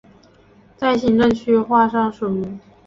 [0.75, 2.57] 在行政区划上属于。